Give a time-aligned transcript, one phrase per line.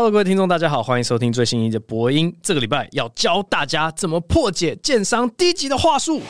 [0.00, 2.34] Hello，各位听众，大家好，欢迎收听最新一集的播音。
[2.42, 6.22] 这个礼拜要教大家怎么破解剑商低级的话术。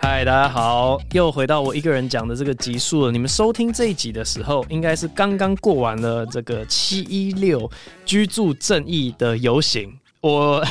[0.00, 3.10] 嗨，大家好，又回到我一个人讲的这个集数了。
[3.10, 7.68] 你们收听这一集的时候，应该是刚刚过完了这个七一六
[8.04, 9.92] 居住正义的游行。
[10.20, 10.64] 我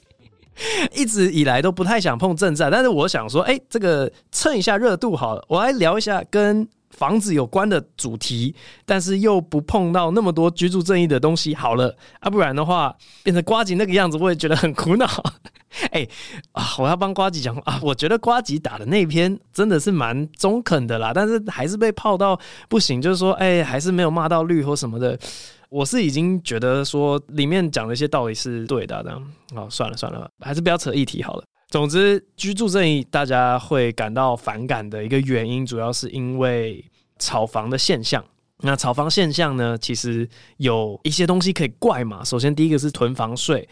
[0.92, 6.68] 一直以来都不太想碰政战，但是我想说，哎，这个蹭一下热度好了，我来聊一下跟。
[6.90, 15.06] 房子有关的主题，但是又不碰到那么多居住正义的东西，好了啊，不然的话变成瓜吉那个样子，我也觉得很苦恼。
[15.92, 16.06] 哎、
[16.52, 25.18] 啊，我要帮瓜吉讲啊，我觉得瓜吉打的那篇真的是蛮中肯的啦，但是还是被泡到不行，就是说，哎、还是没有骂到绿或什么的。
[25.68, 31.44] 我是已经觉得说里面讲的一些道理是对的，这样，哦，算了算了，还是不要扯议题好了。
[31.68, 36.84] 总之，居住正义大家会感到反感的一个原因，主要是因为
[37.18, 38.24] 炒房的现象。
[38.60, 42.24] 那炒房现象呢，其实有一些东西可以怪嘛。
[42.24, 43.68] 首先，第一个是囤房税，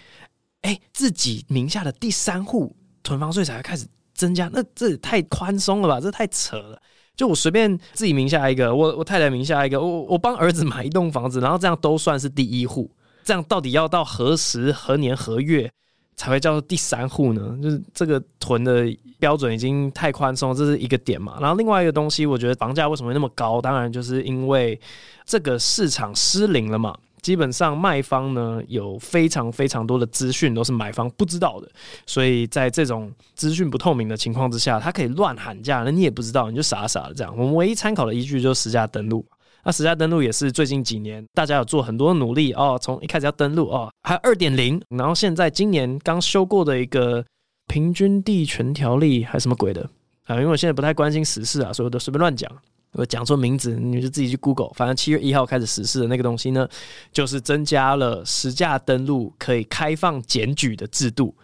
[0.62, 6.01] 哎，自己名下的第三户囤房税才会开始增加，那这也太宽松了吧？
[6.01, 6.83] 这太扯了。
[7.17, 12.91] 就我随便自己名下一个，我我太太名下一个，我我帮儿子买一栋房子，然后这样都算是第一户。
[13.23, 15.70] 这样到底要到何时何年何月？
[16.17, 17.59] 才会叫做第三户呢？
[17.62, 18.87] 就是这个囤的
[19.19, 21.37] 标准已经太宽松，这是一个点嘛。
[21.41, 23.61] 然后另外一个东西，我觉得房价为什么会那么高？
[23.61, 24.79] 当然就是因为
[25.25, 26.97] 这个市场失灵了嘛。
[27.23, 31.67] 基本上卖方呢有非常非常多的资讯都是买方不知道的，
[32.05, 37.35] 所以在这种资讯不透明的情况之下，他可以乱喊价，那你也不知道，你就傻傻的这样。
[37.35, 39.25] 我们唯一参考的依据就是实价登录。
[39.65, 47.25] 那实价登录也是最近几年大家有做很多努力哦，从一开始要登录哦，还二点零，然后现在今年刚修过的一个
[47.67, 49.89] 平均地权条例还什么鬼的
[50.27, 50.37] 啊？
[50.37, 52.51] 因为我现在不太关心时事啊，所以我都随便乱讲。
[52.92, 54.70] 我讲错名字，你就自己去 Google。
[54.75, 56.69] 反正七月一号开始实施的那个东西呢，
[57.12, 61.35] 就是增加了实价登录可以开放检举的制度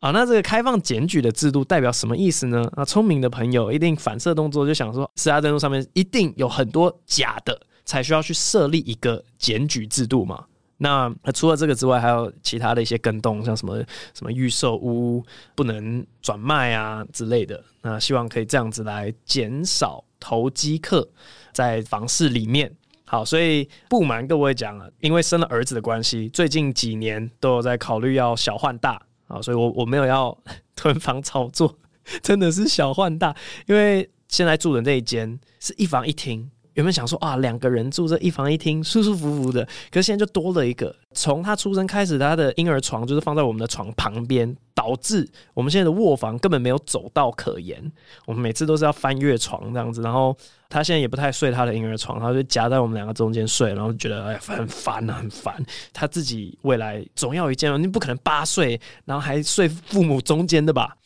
[0.00, 0.10] 啊。
[0.10, 2.70] 那这个开放检举的制度代表什么意思呢？
[2.76, 7.58] 那，聪明的朋友一定反射动作就想说，实价登录上面一定有很多假的。
[7.86, 10.44] 才需要去设立一个检举制度嘛？
[10.76, 13.78] 那除了这个之外，还有其他的一些更动，像什么
[14.14, 15.24] 什么预售屋
[15.56, 17.60] 不能转卖啊之类的。
[17.82, 21.08] 那希望可以这样子来减少投机客
[21.52, 22.70] 在房市里面。
[23.06, 30.36] 好，所以不瞒各位讲了，因为生了儿子的关系，最近几年都有在考虑要小换大啊，所以我我没有要
[30.76, 31.78] 囤房炒作，
[32.22, 33.34] 真的是小换大，
[33.66, 36.50] 因为现在住的这一间是一房一厅。
[36.80, 39.62] 原本想说啊，两个人住这一房一厅，舒舒服服的。
[39.90, 47.92] 可是现在就多了一个，从他出生开始，他的婴儿床就是放在我们的床旁边，导致我们现在的卧房根本没有走道可言。
[48.24, 50.34] 我们每次都是要翻越床这样子，然后
[50.70, 55.62] 他现在也不太睡他的婴儿床，他就夹在我们两个中间睡，然后觉得哎很烦啊，很烦。
[55.92, 60.96] 他自己未来总要一间，你不可能八岁然后还睡父母中间的吧？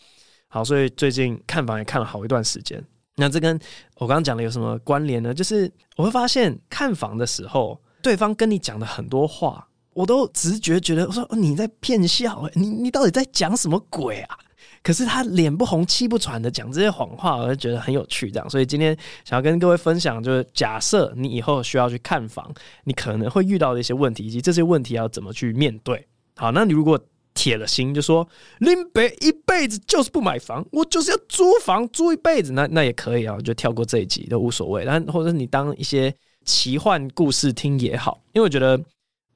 [0.47, 2.81] 好，所以最近看房也看了好一段时间。
[3.17, 3.59] 那这跟
[3.97, 5.33] 我刚刚讲的有什么关联呢？
[5.33, 14.39] 就是我会发现看房的时候，对方跟你讲的很多话，我都直觉觉得我说你在骗笑，你你到底在讲什么鬼啊？
[14.83, 18.31] 可是他脸不红气不喘的讲这些谎话，我就觉得很有趣。
[18.31, 18.95] 这样，所以今天
[19.25, 22.53] 想要跟各位分享，就是假设你以后需要去看房，
[22.85, 26.07] 你可能会遇到的一些问题，以及这些问题要怎么去面对。
[26.37, 27.01] 好，那你如果
[27.35, 28.27] 铁了心就说
[28.61, 34.85] 林北一辈子就是不买房，我就是要租房租一辈子，那那也可以啊，我就跳过这一集都无所谓。
[34.85, 36.15] 但或者你当一些
[36.45, 38.81] 奇幻故事听也好，因为我觉得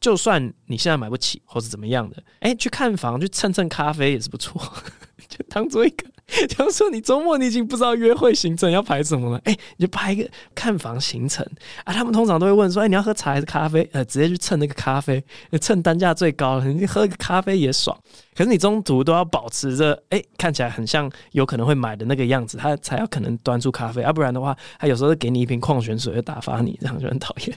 [0.01, 4.63] 就算你现在买不起或是怎么样的，哎、去看房去蹭蹭咖啡也是不错，
[5.29, 6.05] 就当做一个。
[6.47, 11.43] 假如说你周末你已经不知道约会行程要排什么了，哎、你就排一个看房行程
[11.85, 11.93] 啊。
[11.93, 13.89] 他们通常都会问说，哎、你要喝茶还是咖啡？
[13.93, 15.25] 呃，直接去蹭那个咖啡，
[15.59, 17.99] 蹭单价最高，你喝个咖啡也爽。
[18.37, 27.57] 可是你中途都要保持着，哎、看起来很像有可能会买的那个样子，他才有可能端出咖啡，要、不然的话，他有时候给你一瓶矿泉水，就打发你，这样就很讨厌。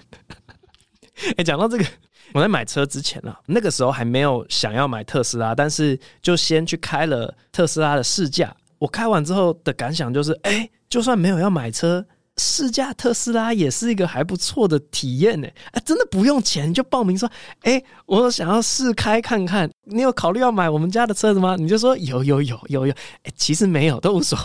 [1.36, 1.86] 哎，讲到这个，
[2.34, 8.56] 我在买车之前啊，那个时候还没有想要买特斯拉，但是就先去开了特斯拉的试驾。
[8.82, 12.04] 我开完之后的感想就是，哎、就算没有要买车，
[12.38, 15.48] 试驾特斯拉也是一个还不错的体验呢。
[15.72, 17.30] 哎、真的不用钱就报名说，
[17.62, 19.70] 哎、我想要试开看看。
[19.84, 21.56] 你有考虑要买我们家的车子吗？
[21.60, 22.94] 你就说有有有有有。
[23.22, 24.36] 哎、其实没有都无所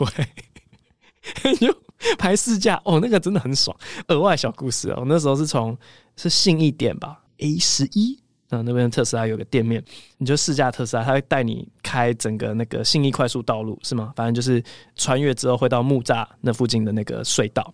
[1.43, 1.75] 谓， 就
[2.19, 3.75] 排试驾哦，那个真的很爽。
[4.09, 5.75] 额外小故事哦，那时候是从
[6.15, 8.21] 是信义店吧，A 十一。
[8.49, 9.83] 那那边特斯拉有个店面，
[10.19, 14.13] 你就试驾特斯拉，他会带你开整个那个信义快速道路，是吗？
[14.17, 14.63] 反正就是
[14.95, 17.73] 穿越之后会到木栅那附近的那个隧道。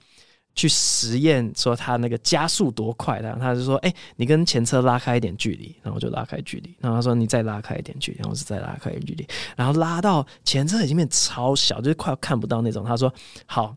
[0.55, 6.77] 去实验说他那个加速多快，然后他就说：“哎、你跟前车拉开一点距离。”然后就拉开距离。
[6.79, 9.27] 然后他说：“你再拉开一点距离。”然后是再拉开一点距离。
[9.57, 12.85] 然后拉到前车已经变超小，就是快要看不到那种。
[12.85, 13.11] 他说
[13.47, 13.75] ：“好，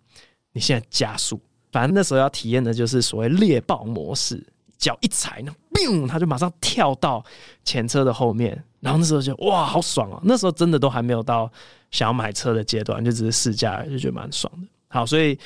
[0.51, 1.39] 你现在加速。”
[1.71, 4.45] 反正那时候要体验的就是所谓猎豹模式，
[4.85, 7.23] 脚一踩，那 biu，他就马上跳到
[7.63, 8.63] 前车的后面。
[8.79, 10.19] 然后那时候就哇，好爽啊！
[10.23, 11.51] 那时候真的都还没有到
[11.89, 14.67] 想要买车的阶段，就只是试驾，就觉得蛮爽的。
[14.87, 15.37] 好，所以。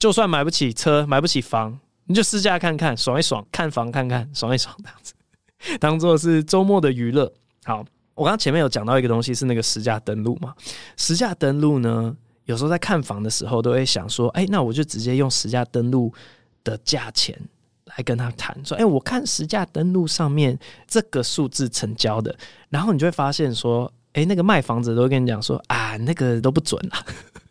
[0.00, 5.12] 就算买不起车，买不起房，你就试驾看看，爽一爽；看房看看，爽一爽，这样子，
[5.78, 7.30] 当做是周末的娱乐。
[7.64, 7.84] 好，
[8.14, 10.54] 我刚刚前面有讲到一个东西，是那个实价登录嘛。
[10.96, 12.16] 实价登录呢，
[12.46, 16.10] 有时候在看房的时候，都会想说，哎、那我就直接用实价登录
[16.64, 17.38] 的价钱
[17.96, 22.34] 来跟他谈，说，哎、我看实价登录上面这个数字成交的，
[22.68, 27.06] 然后你就会发现说，哎、那个卖房子都会跟你讲说，啊，那个都不准了。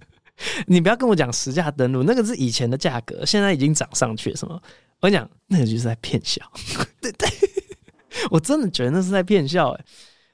[0.67, 4.35] 你不要跟我讲实价登录，那个是以前的价格，现在已经涨上去了。
[4.37, 4.53] 什么？
[5.01, 6.41] 我跟你讲，那个就是在骗笑。
[7.01, 7.27] 对 对，
[8.31, 9.71] 我真的觉得那是在骗笑。
[9.71, 9.85] 哎，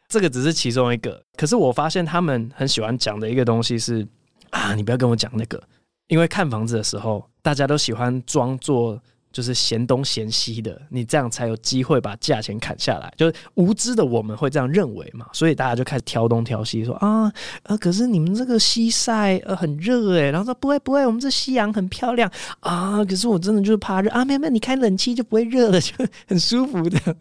[0.08, 1.24] 这个只是其中一个。
[1.36, 4.08] 可是我发现他们很喜欢讲的一个东西是
[4.52, 5.62] 啊，你不要跟我讲那个，
[6.08, 9.02] 因为看房子的时候，大家都喜欢装作。
[9.36, 13.14] 就是嫌东嫌西的，你这样才有机会把价钱砍下来。
[13.18, 17.30] 就是无知的我们会这样认为嘛，所以大家就开始挑东挑西，说啊
[17.64, 25.94] 呃，可是你们这个西晒呃很热诶，然后说不会不会，我们这夕阳很漂亮啊，可是我真的就是怕热啊，没有没，你开冷气就不会热了， 就
[26.30, 27.18] 很舒服的。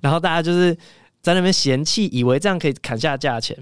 [0.00, 0.74] 然后大家就是
[1.20, 3.54] 在那边嫌弃，以为这样可以砍下价钱。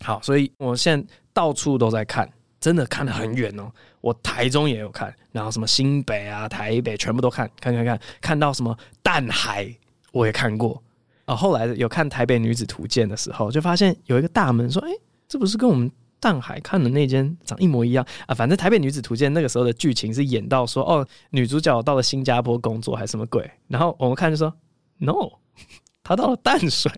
[0.00, 2.28] 好，所以我现在到处都在看，
[2.58, 3.70] 真的看得很远哦。
[4.04, 9.74] 我台中也有看，然后什么新北啊、台北全部都看，看看看，看到什么淡海
[10.12, 10.82] 我也看过
[11.24, 11.34] 啊。
[11.34, 14.90] 后来有看《台北女子图鉴》的时候，就发现有一个大门说：“哎，
[15.26, 15.90] 这不是跟我们
[16.20, 24.52] 淡海看的那间长一模一样啊？”反正《台北女子图鉴》那个时候的剧情是演到说：“哦，女主角到了新加坡工作还是什么鬼？”然后我们看就说
[24.98, 25.32] ：“No，
[26.04, 26.92] 她到了淡水，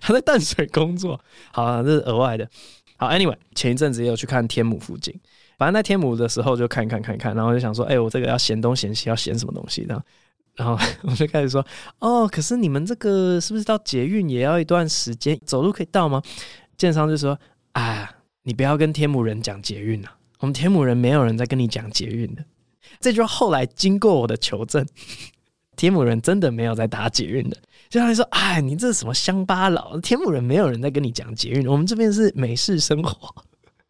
[0.00, 1.20] 她在淡水工作。”
[1.52, 2.48] 好啊，这是额外的。
[2.96, 5.14] 好，Anyway，前一阵子也有去看天母附近。
[5.62, 10.04] 反正在天母的时候就看看看看，然后就想说，哎、我这个要嫌东嫌西，要嫌什么东西的？
[10.56, 10.76] 然后
[11.08, 11.64] 我就开始说，
[12.00, 15.38] 哦，可是你们这个是不是到捷运也要一段时间？
[15.46, 16.20] 走路可以到吗？
[16.76, 17.38] 建商就说，
[17.74, 18.12] 啊，
[18.42, 22.44] 你不要跟天母人讲捷运啊，我们天母人没有人在跟你讲捷运的。
[22.98, 24.84] 这句话后来经过我的求证，
[25.76, 27.56] 天母人真的没有在打捷运的。
[27.88, 29.96] 就他说，哎，你这是什么乡巴佬？
[30.00, 33.32] 天母人没有人在跟你讲捷运，我们这边是美式生活。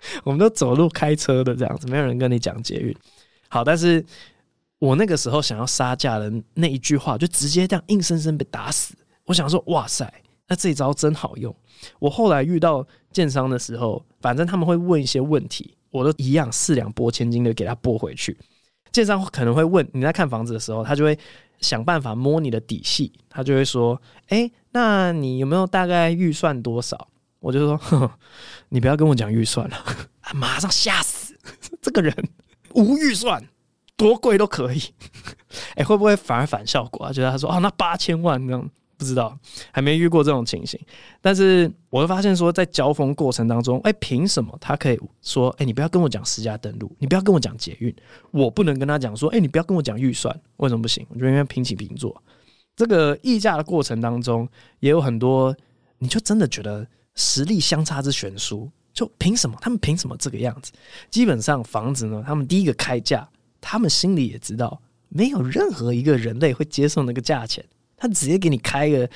[0.25, 2.94] 我们都走路开车的这样子，没有人跟你讲捷运。
[3.49, 4.04] 好，但是
[4.78, 8.94] 我那个时候想要杀价的那一句话，就直接这样硬生生被打死。
[9.25, 10.12] 我想说，哇塞，
[10.49, 11.54] 那这一招真好用。
[11.99, 18.37] 我后来遇到建商的时候，反正他们会问一些问题，我都一样四两拨千斤的给他拨回去。
[18.90, 21.19] 建商可能会问你在看房子的时候，他就会
[21.60, 27.08] 想办法摸你的底细，他就会说：“哎，那你有没有大概预算多少？”
[27.42, 28.10] 我就说，
[28.68, 29.76] 你不要跟我讲预算了，
[30.32, 31.36] 马上吓死！
[31.82, 32.14] 这个人
[32.74, 33.42] 无预算，
[33.96, 34.80] 多贵都可以。
[35.74, 37.12] 哎、会不会反而反效果啊？
[37.12, 39.36] 觉得他说哦，那八千万这样，不知道，
[39.72, 40.78] 还没遇过这种情形。
[41.20, 47.92] 但是我会发现说，在交锋过程当中，哎、欸，凭什么他可以说，哎、你不要跟我讲私家登录，你不要跟我讲捷运，
[48.30, 51.04] 我不能跟他讲说，哎、你不要跟我讲预算，为什么不行？
[51.10, 52.22] 我觉得应该平起平坐。
[52.76, 55.52] 这个议价的过程当中，也有很多，
[55.99, 56.87] 你就真的觉得。
[57.14, 59.57] 实力相差之悬殊，就凭什么？
[59.61, 60.73] 他们凭什么这个样子？
[61.11, 63.28] 基本上房子呢，他们第一个开价，
[63.61, 67.64] 他们心里也知道，没有任何一个人类会接受那个价钱。
[67.97, 69.09] 他直接给你开一个，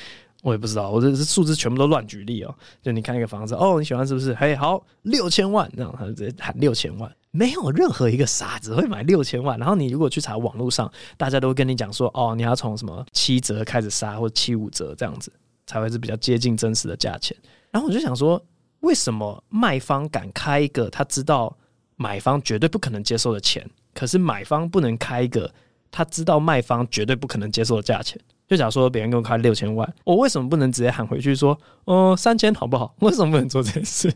[0.43, 2.55] 我也不知道，我这这数字全部都乱举例哦。
[2.81, 4.33] 就你看一个房子，哦，你喜欢是不是？
[4.35, 7.13] 嘿，好，六千万，这样他就直接喊六千万。
[7.33, 9.59] 没有任何一个傻子会买六千万。
[9.59, 15.33] 然后你如果去查网络上，大家都会跟你讲说，哦，你要从什么七折开始杀，或者七五折这样子，
[15.67, 17.37] 才会是比较接近真实的价钱。
[17.71, 18.43] 然后我就想说，
[18.81, 21.57] 为什么卖方敢开一个他知道
[21.97, 25.53] 买方绝对不可能接受的钱，可是买方不能开一个
[25.91, 28.21] 他知道卖方绝对不可能接受的价钱？
[28.49, 32.95] 就假如说别人给我开六千万，我为什么不能直接喊回去说，哦、呃，三千好不好？
[33.01, 34.15] 为什么不能做这件事？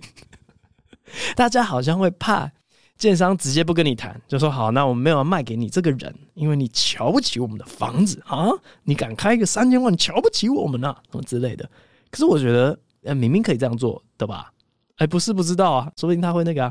[1.34, 2.52] 大家好像会怕
[3.00, 8.46] 建商直接不跟你谈，就说好，那我们没有要卖给你这个人，因为你瞧不起我们的房子啊，
[8.84, 11.68] 你敢开个三千万，瞧不起我们啊，什么之类的。
[12.12, 12.78] 可是我觉得。
[13.02, 14.52] 呃，明明可以这样做的吧？
[14.96, 16.70] 哎，不是不知道啊，说不定他会那个啊。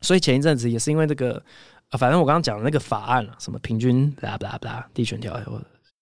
[0.00, 1.32] 所以前一阵子也是因为这个，
[1.90, 5.38] 呃，反正我刚刚讲的那个法案啊，什么平均啦啦啦地权条，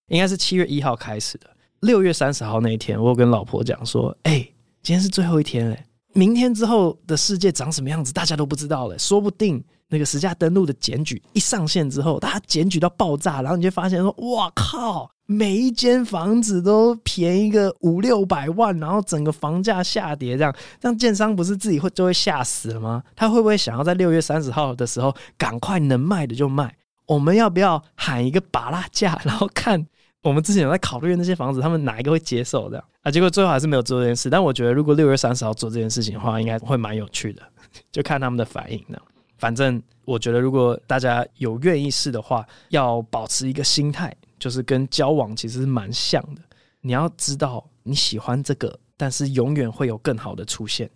[0.06, 1.50] 应该是七月一号开始的。
[1.80, 4.34] 六月三十号那一天，我有跟老婆讲说，哎，
[4.80, 8.97] 今天是最后一天哎，明天之后的世界长什么样子，大家都不知道嘞。
[8.97, 23.02] 说不定那个实价登录的检举一上线之后，大家检举到爆炸，然后你就发现说，哇靠，每一间房子都便宜个五六百万，然后整个房价下跌，这样，这样建商不是自己会就会吓死了吗？
[23.16, 26.76] 他会不会想要在六月三十号的时候赶快能卖的就卖？
[27.06, 29.87] 我们要不要喊一个拔拉价，然后看
[30.24, 33.10] 我们之前有在考虑那些房子，他们哪一个会接受这样啊？
[33.10, 34.30] 结果最后还是没有做这件事。
[34.30, 37.42] 但我觉得，如果六月三十号做这件事情的话，应该会蛮有趣的，
[37.92, 38.98] 就看他们的反应呢。
[39.36, 46.40] 反正我觉得，如果大家有愿意试的话，要保持一个心态，就是跟交往其实是蛮像的。
[46.80, 50.90] 你要知道你喜欢这个，但是永远会有更好的出现。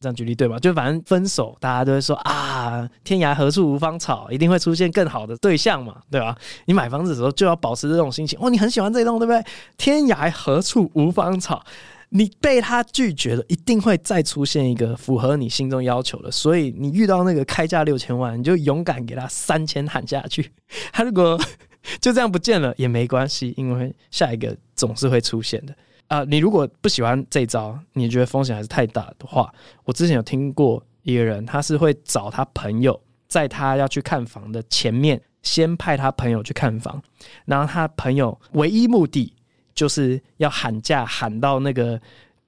[0.00, 0.58] 这样举例对吧？
[0.58, 6.34] 就反正分手，大家都会说啊，天涯何处无芳草，一定会出现更好的对象嘛，对吧？
[6.64, 8.38] 你买房子的时候就要保持这种心情。
[8.40, 9.44] 哦，你很喜欢这栋，对不对？
[9.76, 11.62] 天涯何处无芳草。
[12.12, 16.28] 你被他拒绝了，一定会再出现一个符合你心中要求的。
[16.28, 20.50] 所以你遇到那个开价六千万，你就勇敢给他三千喊下去。
[20.92, 21.38] 他如果
[22.00, 25.74] 就这样不见了也没关系，因为下一个总是会出现的
[26.10, 29.50] 啊、你如果不喜欢这招，你觉得风险还是太大的话，
[29.84, 37.00] 我之前有听过一个人，他是会找他朋友，在他要去看房的前面，先派他朋友去看房，
[37.44, 39.32] 然后他朋友唯一目的。
[39.72, 41.98] 就是要喊价喊到那个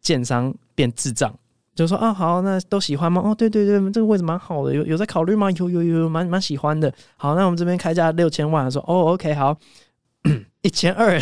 [0.02, 1.32] 建商变智障，
[1.74, 3.22] 就说啊好，那都喜欢吗？
[3.24, 5.50] 哦，对对对，这个位置蛮好的，有有在考虑吗？
[5.52, 6.92] 有有有，蛮蛮喜欢的。
[7.16, 9.56] 好，那我们这边开价六千万，说哦，OK，好，
[10.60, 11.18] 一千二。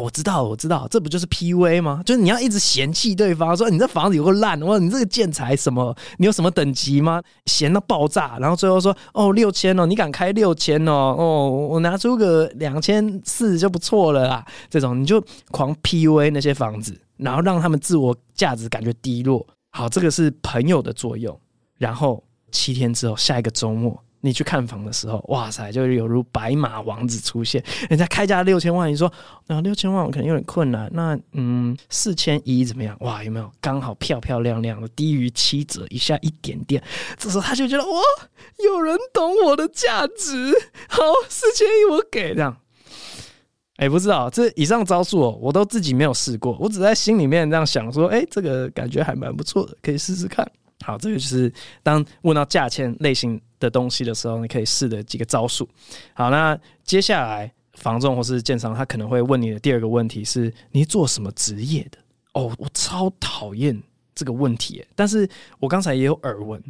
[0.00, 2.02] 我知道，我知道，这不就是 PUA 吗？
[2.04, 7.22] 就是你要一直嫌弃对方，说你这房子有个烂，或者你这个建材什么，你有什么等级吗？
[7.46, 11.14] 嫌到爆炸，然后最后说哦六千哦，你敢开六千哦？
[11.18, 14.44] 哦，我拿出个两千四就不错了啦。
[14.68, 19.46] 这种你就狂 PUA 那些房子，然后让他们自我价值感觉低落。
[19.70, 21.38] 好，这个是朋友的作用。
[21.78, 24.02] 然后七天之后，下一个周末。
[24.20, 27.62] 你去看房的时候，哇塞，就有如白马王子出现。
[27.88, 29.12] 人家开价六千万，你说
[29.46, 30.90] 那六千万我可能有点困难。
[30.92, 32.96] 那嗯，四千一怎么样？
[33.00, 36.82] 哇，有没有刚好漂漂亮亮的，低于七折以下一点点？
[37.16, 38.00] 这时候他就觉得哇，
[38.64, 40.52] 有人懂我的价值。
[40.88, 42.56] 好，四千一我给这样。
[43.76, 50.50] 哎、不知道这以上招数哦，我都自己没有试过，我只在心里面这样想说，哎、这个感觉还蛮不错的，可以试试看。
[50.84, 51.52] 好，这个就是
[51.82, 55.68] 当问到价钱类型的东西的时候，你可以试的几个招数。
[56.14, 61.98] 好，那接下来房仲或是建商，他可能会问你的第二个问题是：你做什么职业的？
[62.34, 63.82] 哦，我超讨厌
[64.14, 65.28] 这个问题，但是
[65.58, 66.62] 我刚才也有耳闻。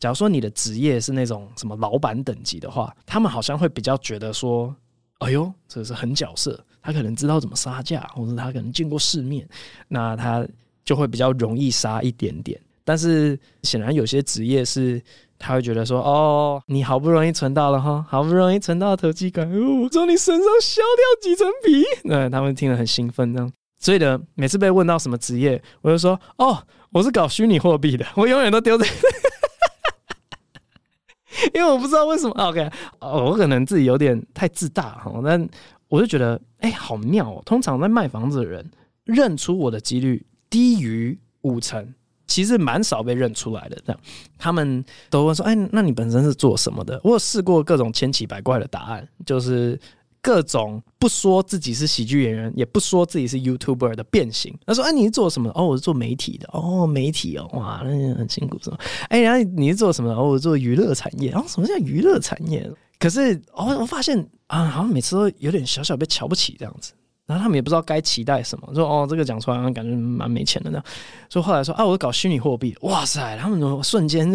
[0.00, 4.74] 假如说你的职业是那种什么老板等级的话，他们好像会比较觉得说：
[5.18, 9.48] 哎呦，这是狠角色，他可能知道怎么杀价，或者他可能见过世面，
[9.86, 10.44] 那他
[10.84, 12.60] 就会比较容易杀一点点。
[12.84, 15.02] 但是显然有些职业是
[15.38, 23.52] 他会觉得说，哦，你好不容易存到了哈，好不容易存到投机感，哦，我从你身上削掉几层皮，那他们听了很兴奋，这样。
[23.78, 26.56] 所以呢，每次被问到什么职业，我就说，哦，
[26.90, 28.86] 我是搞虚拟货币的，我永远都丢在，
[31.52, 32.30] 因为我不知道为什么。
[32.44, 32.70] OK，
[33.00, 35.48] 哦，我可能自己有点太自大哈，但
[35.88, 37.42] 我就觉得，哎，好妙哦。
[37.44, 38.70] 通常在卖房子的人
[39.04, 41.92] 认出我的几率低于五成。
[42.32, 44.00] 其实蛮少被认出来的，这样
[44.38, 49.78] 他们都问说：“哎，那你本身是做什么的？”我有试过各种千奇百怪的答案，就是
[50.22, 54.56] 各种不说自己是喜剧演员，也不说自己是 YouTuber 的变形。
[54.64, 55.60] 他说：“哎，你是做什么的？
[55.60, 56.48] 哦，我是做媒体的。
[56.54, 58.78] 哦，媒体哦，哇，那很辛苦是吗？
[59.10, 60.16] 哎，然后你是做什么的？
[60.16, 61.30] 哦，我做娱乐产业。
[61.32, 62.66] 然哦，什么叫娱乐产业？
[62.98, 66.94] 可是哦，我发现啊，好像每次都有点小小被瞧不起这样子。”
[67.32, 70.84] 然后他们也不知道该期待什么，说哦，这个讲出来感觉蛮没钱的那样。
[71.30, 74.30] 所以后来说啊，我搞虚拟货币，哇塞，他们怎么瞬间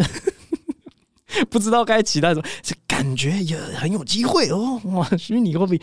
[1.48, 4.80] 不知道该期待什么，这感觉也很有机会哦。
[4.86, 5.80] 哇，虚拟货币，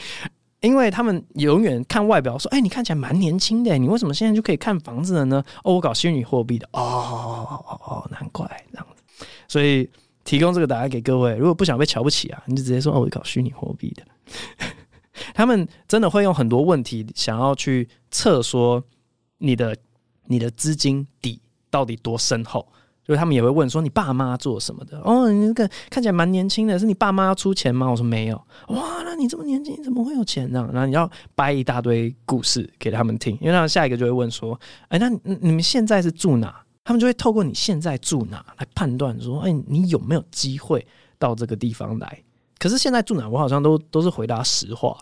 [0.60, 5.44] 因为他们永远看外表说，哎，你看起来蛮年轻的，你为什么现在就可以看房子了呢？
[5.64, 9.26] 哦，我搞虚拟货币的，哦哦哦，难怪这样子。
[9.48, 9.88] 所以
[10.24, 14.04] 提供这个答案给各位，如果不想被瞧不起啊，你就直接说哦，我搞虚拟货币的。
[15.34, 18.84] 他们真的会用很多问题想要去测说
[19.40, 19.76] 你的
[20.28, 22.66] 你的资金底到底多深厚，
[23.04, 25.00] 就是他们也会问说你爸妈做什么的？
[25.02, 27.90] 哦，你这个看起来蛮年轻的，是你爸妈出钱吗？
[27.90, 28.36] 我说没有。
[28.70, 30.68] 哇，那你这么年轻，怎么会有钱呢？
[30.72, 35.10] 然后你要掰一大堆故事给他们听，因为他们下一个就会问说，哎，那
[35.42, 36.64] 你们现在是住哪？
[36.84, 40.86] 他们就会透过你现在住哪来判断说，哎，你有没有机会
[41.18, 42.24] 到这个地方来？
[42.58, 44.98] 可是现在住哪，我好像都都是回答实话。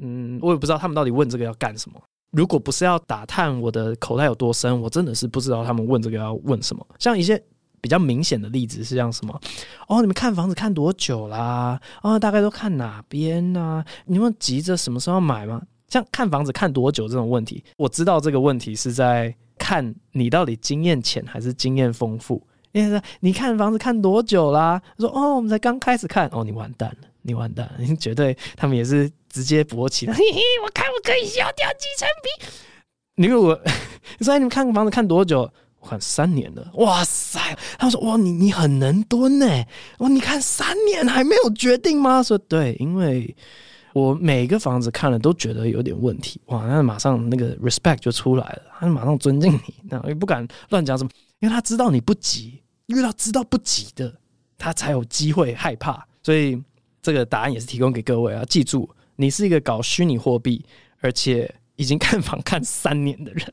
[0.00, 2.00] 嗯，我也不知道他们到底问这个要干什么。
[2.32, 6.84] 如果不是要打探我的口袋有多深，我真的是不知道他们问这个要问什么。
[6.98, 7.40] 像一些
[7.80, 9.40] 比较明显的例子是像什么？
[9.86, 11.80] 哦，你们看房子看多久啦？
[12.02, 15.62] 哦，大概都看哪边呢、你们急着什么时候买吗？
[15.86, 22.44] 像看房子看多久这种问题，我知道这个问题是在看你到底经验浅还是经验丰富。
[22.74, 24.82] 因为说你看房子看多久啦？
[24.98, 26.28] 说哦，我们才刚开始看。
[26.32, 30.12] 哦，你完蛋了，你完蛋了， 你绝对他们也是直接勃起了。
[30.18, 32.46] 嘿嘿，我看我可以削掉几层皮。
[33.14, 33.58] 你如果
[34.18, 35.48] 你说你们看房子看多久？
[35.78, 36.68] 我看三年了。
[36.74, 37.38] 哇塞！
[37.78, 39.46] 他说哇，你你很能蹲呢。
[39.98, 42.22] 哇，你看三年还没有决定吗？
[42.22, 43.36] 说对，因为
[43.92, 46.40] 我每个房子看了都觉得有点问题。
[46.46, 52.60] 哇，那马上那个 respect 就出来了，他马上尊敬你，那也不敢乱讲什么，因为他知道你不急。
[52.86, 54.14] 遇到知道不急的，
[54.58, 56.06] 他才有机会害怕。
[56.22, 56.62] 所以
[57.02, 58.44] 这个答案也是提供给各位啊！
[58.44, 60.64] 记住，你是一个搞虚拟货币，
[61.00, 63.52] 而且已经看房看三年的人。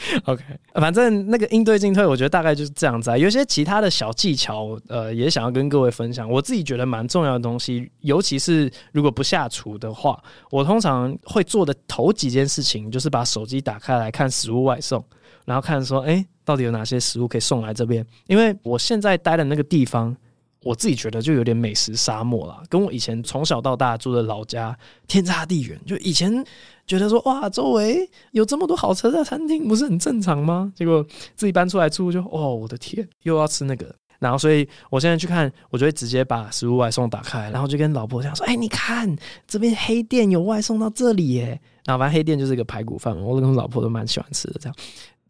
[0.24, 0.42] OK，
[0.72, 3.18] 反正那个应对进退，我觉得大概就是这样子啊。
[3.18, 6.26] 有些其他的小技巧，呃，也想要跟各位分享。
[6.26, 10.18] 我自己觉得蛮重要的东西，尤其是如果不下厨的话，
[10.50, 15.04] 我通常会做的头几件事情，就是把手机打开来看食物外送，
[15.50, 16.24] 然后看说，哎。
[16.42, 18.04] 到底有哪些食物可以送来这边？
[18.26, 20.16] 因为我现在待的那个地方，
[20.64, 24.76] 我自己觉得就有点美食沙漠了，跟我以前从小到大住的老家
[25.06, 25.80] 天差地远。
[25.86, 26.44] 就以前
[26.88, 30.72] 觉得说哇，周围有这么多好吃的餐厅，不是很正常吗？
[30.74, 33.94] 结果自己搬出来住就，哦，我的天，又要吃那个。
[34.18, 39.14] 然后，所以我现在去看，我就会直接把食物外送打开，然后就跟老婆这样说：“哎，你看
[39.46, 44.76] 这边黑店有外送到这里耶。”然后反正黑店就是一个排骨饭，我跟老婆都蛮喜欢吃的，这样。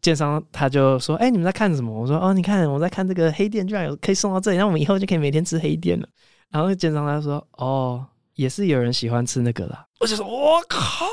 [0.01, 6.07] 建商他就说：“哎、你们在看什么？”我说：“哦，你看我在看这个黑店，居然有可以送到这里，那我们以后就可以每天吃黑店了。
[6.49, 8.03] ”然后建商他说：“哦，
[8.35, 11.05] 也是有人喜欢吃那个啦。”我就说：“我靠，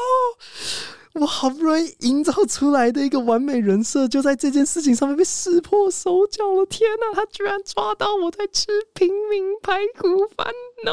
[1.14, 6.64] 我好不容易营造出来的一个完美人设，就在这件事情上面被识破手脚了！
[6.66, 10.46] 天哪，他居然抓到我在吃平民排骨饭
[10.82, 10.92] ！No，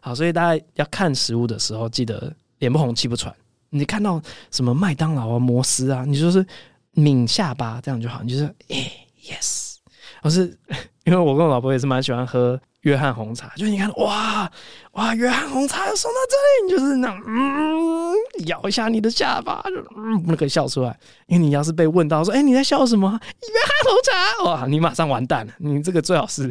[0.00, 3.34] 好，所以大家要看食物的时候，记得脸不红气不喘。
[3.70, 6.46] 你看到什么麦当劳啊、摩斯啊，你就是。”
[6.94, 8.22] 抿下巴，这样就好。
[8.22, 9.76] 你就是哎、欸、，yes。
[10.22, 10.58] 我是
[11.04, 12.60] 因为我跟我老婆也是蛮喜欢喝？
[12.82, 14.50] 约翰红茶，就是你看，哇
[14.92, 18.14] 哇，约翰红茶送到这里，你就是那，嗯，
[18.46, 20.98] 咬一下你的下巴，就嗯，那可以笑出来。
[21.26, 23.10] 因为你要是被问到说，哎、你在笑什么？
[23.10, 25.52] 约翰红茶，哇，你马上完蛋了。
[25.58, 26.50] 你这个最好是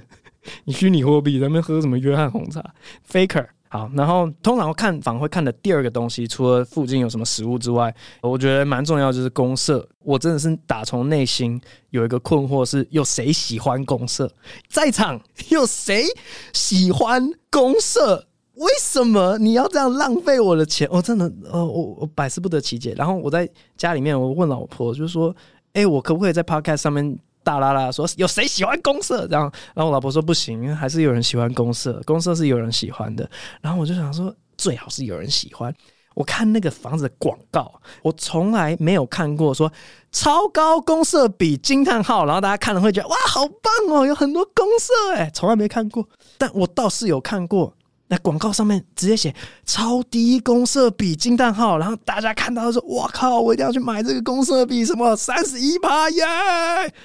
[0.65, 1.81] 你虚拟货币，咱们喝？
[1.81, 2.63] 什么约翰红茶
[3.11, 3.47] ？Faker。
[3.71, 9.87] 好，然后通常看房会看的第二个东西，除了附近有什么食物之外，我觉得蛮重要就是公社。
[9.99, 14.27] 我真的是打从内心有一个困惑是：有谁喜欢公社？
[14.67, 16.03] 在场有谁
[16.51, 18.25] 喜欢公社？
[18.55, 20.87] 为什么你要这样浪费我的钱？
[20.91, 22.95] 我真的，呃，我我百思不得其解。
[22.97, 25.33] 然后我在家里面，我问老婆，就是说，
[25.73, 27.17] 哎，我可不可以在 Podcast 上面？
[27.43, 33.29] 大啦啦说有谁喜欢公社这样，然后我老婆说不行，还是有人喜欢公社，公社是有人喜欢的。
[33.61, 35.73] 然后我就想说，最好是有人喜欢。
[36.15, 37.71] 我看那个房子的广告，
[38.03, 39.71] 我从来没有看过说
[40.11, 46.07] 超高公设比惊叹号，然后大家看了会觉得哇好棒哦，有很多公社诶，从来没看过。
[46.37, 47.73] 但我倒是有看过。
[48.11, 49.33] 那广告上面直接写
[49.65, 56.23] 超低公设比惊叹号，然后大家看到说：“哇靠，我一定要去买这个公设比什么三十一趴耶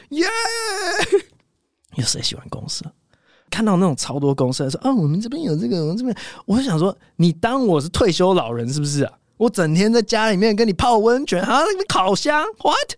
[0.09, 0.27] 耶！”
[1.97, 2.85] 有谁喜欢公设？
[3.51, 9.13] 看到那种超多公设说：“啊，我们这边有这个，我们这边……”我就想说，你当我是退休老人是不是啊？
[9.37, 12.95] 我整天在家里面跟你泡温泉，啊，那个 烤箱，what？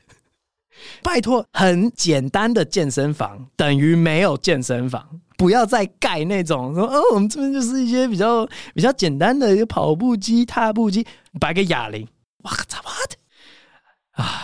[1.02, 5.20] 拜托，很简单的健身房等于没有健身房。
[5.36, 11.06] 不要再盖那种说哦，我们这边就是一些比较比较简单的一个跑步机、踏步机，
[11.38, 12.06] 摆个哑铃，
[12.42, 13.12] 哇操，what
[14.12, 14.42] 啊？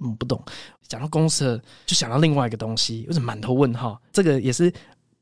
[0.00, 0.42] 嗯，不懂。
[0.88, 4.00] 讲到公设，就想到另外一个东西，有点满头问号。
[4.12, 4.72] 这个也是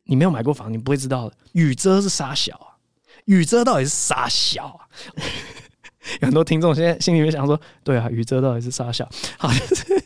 [0.04, 1.36] 你没有买过房，你不会知道的。
[1.52, 2.76] 雨遮是啥小啊？
[3.24, 4.84] 雨遮到底是啥小啊？
[6.20, 9.08] 有很多听众现在心里面想说，对啊，雨遮到底是啥小？
[9.38, 10.04] 好像是。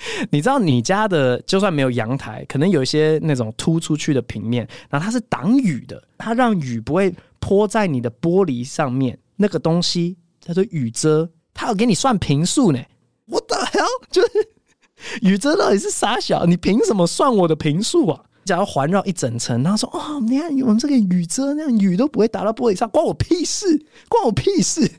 [0.30, 9.18] 你知道你家的就算没有阳台，可能有一些那种凸出去的平面，然后它是挡雨的，它让雨不会泼在你的玻璃上面。
[9.36, 12.80] 那个东西叫做雨遮，它要给你算平数呢。
[13.26, 13.86] What the hell？
[14.10, 14.28] 就是
[15.22, 16.44] 雨遮到底是傻小？
[16.44, 18.24] 你凭什么算我的平数啊？
[18.44, 24.90] 假如环绕一整层，然后说哦，你看我们这个雨遮，那样雨都不会打到玻璃上，关我屁事，关我屁事！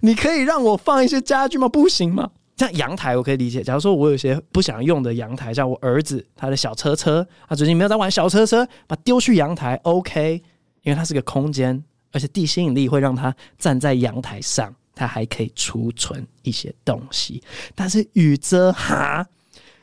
[0.00, 1.68] 你可以让我放一些家具吗？
[1.68, 2.30] 不行吗？
[2.58, 10.42] 像阳台我可以理解，假如说我有些不想用的阳台，像我儿子他的小车车，他最近没有在玩小车车，把丢去阳台，OK，
[10.82, 17.40] 因为它是个空间，而且地心引力会让它站在阳台上，它还可以储存一些东西。
[17.76, 19.24] 但是雨遮哈，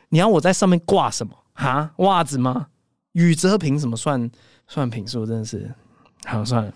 [0.10, 1.34] 你要我在上面挂什么？
[1.54, 2.68] 哈，袜子吗？
[3.14, 4.30] 雨遮凭什么算
[4.68, 5.26] 算品数？
[5.26, 5.74] 真的是，
[6.26, 6.74] 好算了。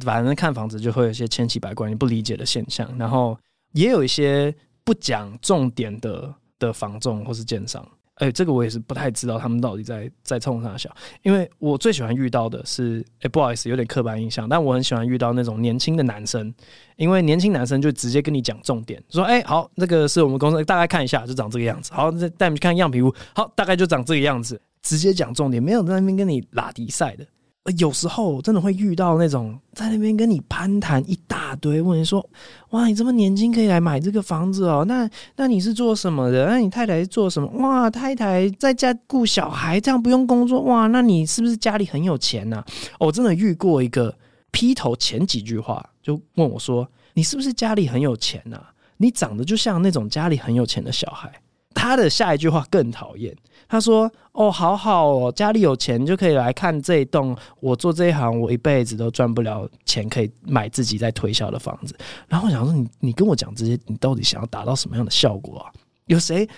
[0.00, 3.38] 反正看房子就会有些千奇百怪、你不理解的现象，然后
[3.72, 4.54] 也有一些
[4.88, 7.86] 不讲重点的的房仲或是建商。
[8.14, 16.52] 哎、欸，这个我也是不太知道他们到底在在冲啥小，因为我最喜欢遇到的是，哎、不好意思，有点刻板印象，但我很喜欢遇到那种年轻的男生，
[16.96, 27.26] 因为年轻男生就直接跟你讲重点，说，哎、好，那个是我们公司，大概看一下，就长这个样子，好，再带你们去看样品屋，好，大概就长这个样子，直接讲重点，没有在那边跟你拉迪赛的。
[27.76, 32.24] 有时候真的会遇到那种在那边跟你攀谈一大堆，问你说
[32.70, 34.84] ：“哇，你这么年轻可以来买这个房子哦？
[34.86, 36.46] 那那你是做什么的？
[36.46, 37.48] 那你太太是做什么？
[37.58, 40.86] 哇，太太在家顾小孩，这样不用工作哇？
[40.86, 42.64] 那你是不是家里很有钱呐？”
[42.98, 44.14] 我真的遇过一个
[44.50, 48.60] 劈头前几句话就问我说：“你是不是家里很有钱呐？
[48.96, 51.30] 你长得就像那种家里很有钱的小孩。”
[51.74, 53.32] 他的下一句话更讨厌。
[53.68, 57.36] 他说：“哦，好好哦，家里有钱就可以来看这一栋。
[57.60, 61.94] 我做这一行，我一辈子都赚不了钱，可以买自己在推销的房子。”
[62.26, 65.70] 然后我想说：“你你跟我讲这些，你到底想要达到什么样的效果啊？
[66.06, 66.48] 有谁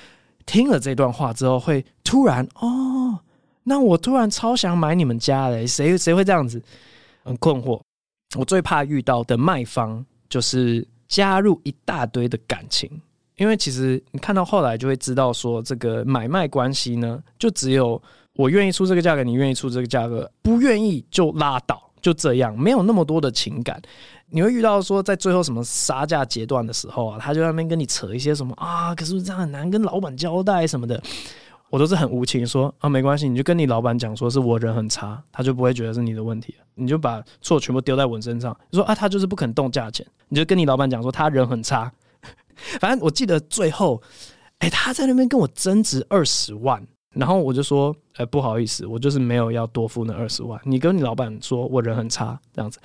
[0.47, 3.19] 听了这段话之后会突然哦？
[3.65, 5.67] 那我突然超想买你们家嘞？
[5.67, 6.63] 谁谁会这样子？
[7.25, 7.81] 很困惑。
[8.39, 12.89] 我最怕遇到的卖方就是加入一大堆的感情。”
[13.41, 18.01] 因为其实你看到后来就会知道，说这个买卖关系呢，就只有
[18.37, 23.81] 我愿意出这个价格，你愿意出这个价格，不愿意就拉倒，就这样，没有那么多的情感。
[24.29, 31.03] 你会遇到说，在最后什么杀价阶段的时候啊，他就在那边跟你扯一些什么啊，可是这样很难跟老板交代什么的，
[31.71, 41.91] 我都是很无情说啊，没关系，你就跟你老板讲说是我人很差，他就不会觉得是你的问题，你就把错全部丢在我身上，你说啊，他就是不肯动价钱，你就跟你老板讲说他人很差。
[42.81, 44.03] 反正我记得最后，
[44.59, 50.61] 哎、他在那边跟我争执二十万，然后我就说，哎、不好意思，我就是没有要多付那二十万。
[50.65, 52.79] 你跟你老板说我人很差，这样子，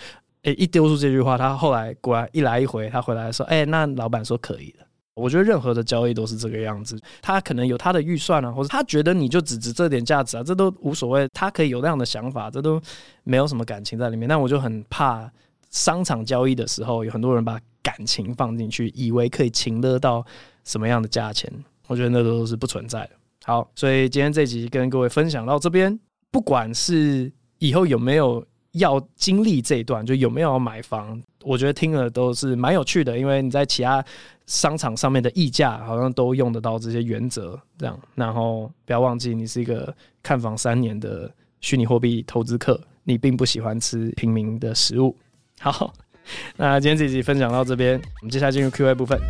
[0.44, 4.86] 哎、一丢出这句话，他后来果然一来一回，他回来说，哎、那老板说可以的。
[5.16, 12.82] 我觉得任何的交易都是这个样子，他可能有他的预算啊，或者他觉得你就只值这点价值啊，这都无所谓，他可以有那样的想法，这都
[13.24, 14.28] 没有什么感情在里面。
[14.28, 15.32] 但我就很怕
[15.70, 17.60] 商场交易的时候，有很多人把。
[17.86, 20.26] 感情放进去，以为可以情勒到
[20.64, 21.48] 什么样的价钱？
[21.86, 23.12] 我觉得那都是不存在的。
[23.44, 26.00] 好，所以今天这集跟各位分享到这边，
[26.32, 34.04] 不管是以后有没有要经历这一段，就有没有要买房，我觉得听了都是蛮有趣的，因为你在其他
[34.48, 38.00] 商场上面的议价好像都用得到这些原则，这样。
[38.16, 45.16] 然后不要忘记，你是一个看房三年的虚拟货币投资客，你并不喜欢吃平民的食物。
[45.60, 45.94] 好。
[46.58, 49.20] 那今天这集分享到这边，我们接下来进入 Q&A 部分。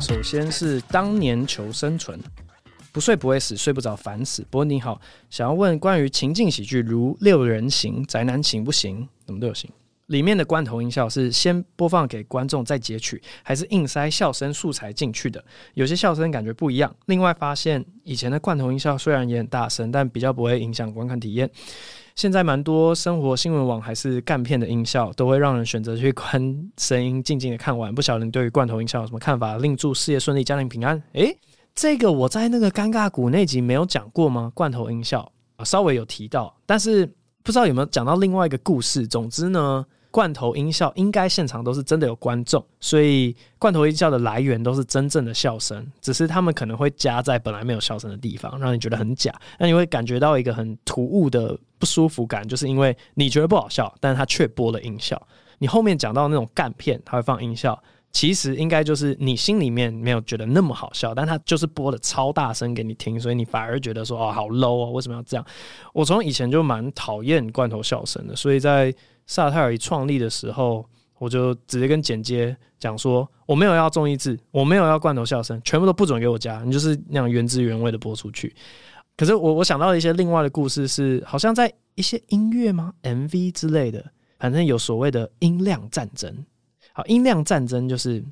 [0.00, 2.18] 首先是当年求生存，
[2.92, 4.42] 不睡不会死，睡不着烦死。
[4.50, 5.00] 不过你好，
[5.30, 9.08] 想要问关于情境喜剧，如六人行、宅男行不行？
[9.24, 9.70] 怎么都有行。
[10.10, 15.42] 里面的罐头音效是先播放给观众再截取，还是硬塞笑声素材进去的？
[15.74, 16.92] 有些笑声感觉不一样。
[17.06, 21.48] 另外发现以前的罐头音效虽然也很大声，但比较不会影响观看体验。
[22.16, 27.94] 现在蛮多生活新闻网还是干片的音效，都会让人选择去关声音，静静的看完。
[27.94, 29.58] 不晓得你对于罐头音效有什么看法？
[29.58, 31.00] 另祝事业顺利，家庭平安。
[31.12, 31.38] 诶，
[31.72, 34.50] 这个我在那个尴尬谷那集没有讲过吗？
[34.56, 35.30] 罐头音效
[35.64, 37.06] 稍微有提到，但是
[37.44, 39.06] 不知道有没有讲到另外一个故事。
[39.06, 39.86] 总之呢。
[40.10, 49.32] 罐头音效应该现场都是真的有观众，所以罐头音效的来源都是真正的笑声，只是他们可能会加在本来没有笑声的地方，让你觉得很假。
[49.58, 55.20] 那你会感觉到一个很突兀的不舒服感，就是因为你觉得不好笑，但是他却播了音效。
[55.58, 65.46] 你后面讲到那种干片，他会放音效，其实应该就是你心里面没有觉得那么好笑，但他就是播的超大声给你听，所以你反而觉得说哦好 low 哦，为什么要这样？
[65.92, 68.92] 我从以前就蛮讨厌罐头笑声的，所以在
[69.30, 70.84] 萨泰尔一创立的时候，
[71.16, 78.52] 我就直接跟剪接讲说，我没有要综艺制，我没有要罐头笑声，全部都不准给我加，你就是那样原汁原味的播出去。
[79.16, 84.04] 可是我我想到了一些另外的故事是，好像在一些音乐吗？MV 之类的，
[84.40, 86.44] 反正有所谓的音量战争。
[86.92, 88.24] 好，音量战争就是，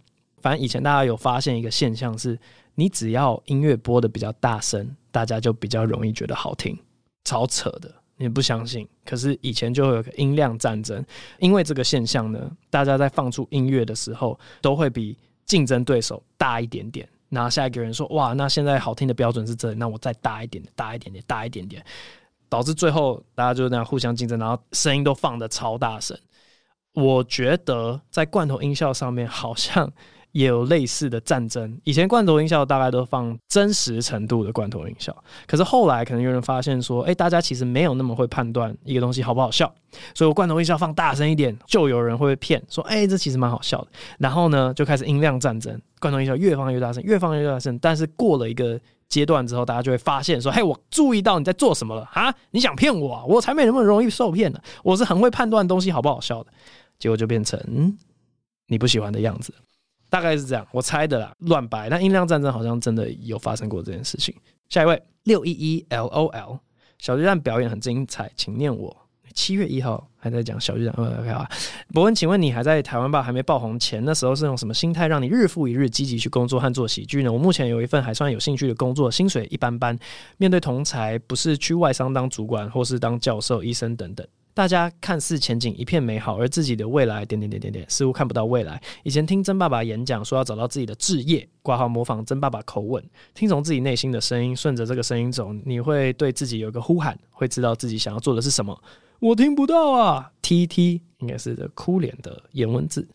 [0.42, 2.36] 反正以前大家有发现一个现象是，
[2.74, 6.76] 你只要音乐播的比较大声，大家就比较容易觉得好听，
[7.22, 7.94] 超扯的。
[8.18, 11.02] 你不相信，可是以前就会有个音量战争，
[11.38, 17.08] 因为这个现象呢，大家在放出音乐的时候，都会比竞争对手大一点点。
[17.30, 21.84] 然后下一个人说：“哇，那现在好听的标准是这里，那我再大一点点，大一点点，大一点点。”
[22.48, 26.18] 导致最后大家就那样互相竞争，然后声音都放得超大声。
[26.94, 29.92] 我觉得在罐头音效上面，好像
[30.32, 31.78] 也有类似的战争。
[31.84, 39.72] 以前罐头音效大概都放真实程度的罐头音效，可是后来可能有人发现说，哎，大家其实没有那么会判断一个东西好不好笑，
[40.14, 43.88] 所以我罐头音效放大声一点，就有人会被骗说，哎，这其实蛮好笑的。
[44.18, 47.78] 然后呢，就开始音量战争，罐头音效越放越大声，越放越大声。
[47.78, 52.34] 但是过了一个阶段之后，大家就会发现说，嘿，我注意到你在做什么了啊？
[52.50, 53.24] 你想骗我啊？
[53.26, 54.60] 我才没那么容易受骗呢。
[54.82, 56.50] 我是很会判断东西好不好笑的。
[56.98, 57.96] 结果就变成
[58.66, 59.54] 你不喜欢的样子。
[60.10, 61.88] 大概是这样，我猜的啦，乱掰。
[61.88, 64.34] 那音量战争好像真的有发生过这件事情。
[64.68, 66.58] 下一位六一一 L O L
[66.98, 68.96] 小巨蛋表演很精彩，请念我。
[69.34, 70.92] 七月一号还在讲小巨蛋。
[70.96, 71.48] OK 啊，
[71.92, 73.22] 博恩，请问你还在台湾吧？
[73.22, 77.32] 还没爆红前，那时候是用什么心态让你日复一日积极去工作和做喜剧呢？
[77.32, 79.96] 我目前有一份还算有兴趣的工作，薪水一般般。
[80.38, 84.26] 面对同才，不是去外商当主管，或是当教授、医生等等。
[84.58, 88.82] 大家看似前景一片美好，而自己的未来点点点点点似乎看不到未来。
[89.04, 93.00] 以前听曾爸爸演讲说要找到自己的志业，挂号模仿曾爸爸口吻，
[93.34, 98.76] 听从自己内心的声音，顺着这个声音走，你会对自己有一个呼喊，会知道自己想要做的是什么。
[99.20, 103.06] 我听不到啊，T T 应该是这哭脸的颜文字。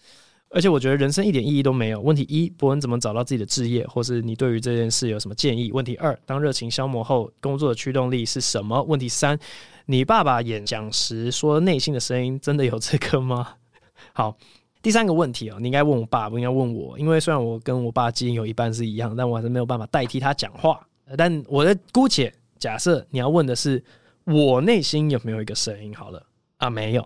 [0.49, 1.99] 而且我觉得人生一点意义都没有。
[1.99, 5.73] 问题一，博恩怎么找到自己的志业，或是你对于这件事有什么建议？
[5.73, 8.81] 问题二，当热情消磨后，工作的驱动力是什么？
[8.83, 9.37] 问题三。
[9.85, 13.55] 你爸爸演讲时说内心的声音真的有这个吗？
[14.13, 14.37] 好，
[14.81, 20.79] 第三个问题啊，你应该问我爸，不应该问我，因为虽然我跟我爸基因有一半是一样，但我还是没有办法代替他讲话。
[21.17, 23.83] 但我的姑且假设你要问的是
[24.23, 25.93] 我内心有没有一个声音？
[25.93, 26.25] 好了
[26.57, 27.05] 啊，没有，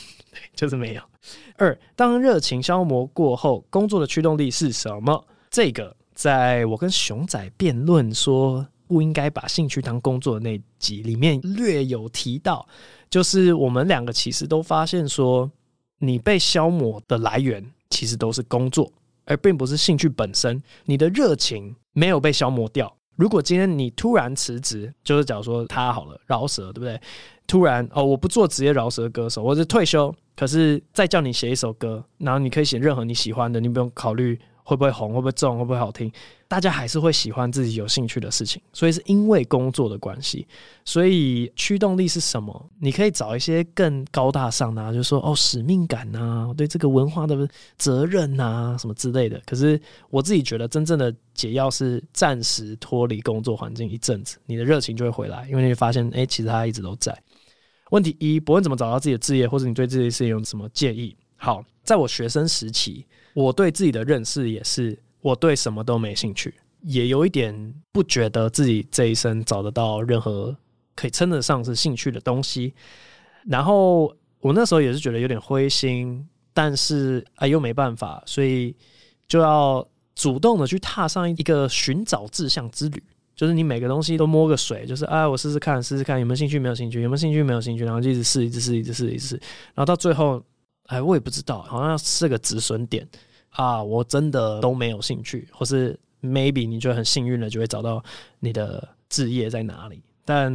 [0.54, 1.02] 就是没有。
[1.56, 5.26] 二，当热情消磨过后，工作的驱动力是什么？
[5.50, 8.66] 这个在我跟熊仔辩论说。
[8.90, 12.66] 不应该把兴趣当工作的那集里面略有提到，
[13.08, 15.48] 就是我们两个其实都发现说，
[16.00, 18.92] 你被消磨的来源其实都是工作，
[19.26, 20.60] 而并不是兴趣本身。
[20.86, 22.92] 你的热情没有被消磨掉。
[23.14, 27.00] 如果今天你突然辞职，就是假如说他好了饶舌，对不对？
[27.46, 34.36] 突然哦，我不做职业饶舌歌手，我是退休，可是再叫你写一首歌，然后你可以写任何你喜欢的，你不用考虑。
[34.70, 35.12] 会不会红？
[35.12, 35.58] 会不会重？
[35.58, 36.12] 会不会好听？
[36.46, 40.46] 大家还是会喜欢自己有兴趣的事情，所以是因为工作的关系。
[40.84, 42.70] 所以驱动力是什么？
[42.78, 49.42] 你可以找一些更高大上的啊，就是说哦，使命感呐，对这个文化的责任呐，什么之类的。
[49.44, 57.12] 可是我自己觉得，真正的解药是暂时脱离工作环境一阵子，你的热情就会回来，因为你会发现，哎，其实它一直都在。
[57.90, 61.16] 问题一：不论怎么找到自己的职业，或者你对这件事情有什么建议？
[61.34, 63.04] 好，在我学生时期。
[63.32, 70.56] 我对自己的认识也是，我对什么都没兴趣，也有一点不觉得自己这一生找得到任何
[70.96, 72.74] 可以称得上是兴趣的东西。
[73.46, 78.74] 然后我那时候也是觉得有点灰心，但是哎又没办法，所以
[79.28, 83.02] 就要主动的去踏上一个寻找志向之旅。
[83.36, 90.42] 就是你每个东西都摸个水，就是啊我试试看，试试看有没有兴趣，没有兴趣，有没有兴趣，没有兴趣，然后就一直试，一直试，一直试，一直试，然后到最后。
[90.90, 93.08] 哎，我也不知道，好像是个止损点
[93.50, 93.80] 啊！
[93.80, 98.02] 我真的都没有兴趣，或是 maybe 你觉得很幸运的就会找到
[98.40, 100.02] 你的志业在哪里。
[100.24, 100.52] 但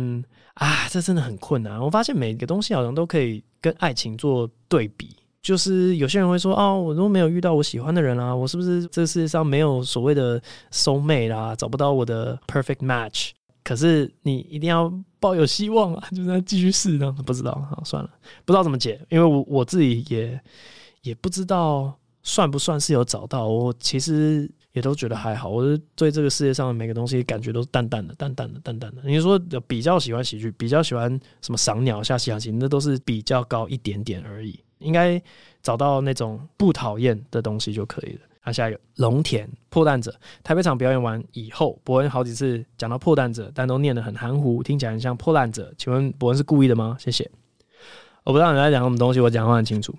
[0.55, 1.79] 啊，这真的很困难。
[1.79, 10.37] 我发现每个东西好像都可以跟爱情做对比，就是有些人会说哦，我都没有遇到我喜欢的人啊，我是不是这世界上没有所谓的
[10.69, 13.31] soul mate 啦，找不到我的 perfect match？
[13.65, 17.11] 可是你一定要抱有希望啊， 就是继续试呢。
[17.25, 18.09] 不知道，好算了，
[18.45, 20.39] 不知道怎么解，因为我我自己也
[21.01, 23.47] 也不知道算不算是有找到。
[23.47, 25.49] 我其实也都觉得还好。
[25.49, 29.01] 我是对这个世界上的每个东西感觉都是淡淡的、淡淡的、淡淡的。
[29.03, 34.59] 你说比较喜欢喜剧，比较喜欢什么赏鸟、下西洋棋，那都是比较高一点点而已。
[34.77, 35.19] 应该
[35.63, 38.19] 找到那种不讨厌的东西就可以了。
[38.45, 45.73] 那、下一个龙田破蛋者，台北场表演完以后，伯恩好几次讲到破蛋者，但都念得很含糊，听起来很像破烂者。
[45.79, 46.95] 请问伯恩是故意的吗？
[46.99, 47.27] 谢谢。
[48.23, 49.95] 我不知道你在讲什么东西，我讲话很清楚。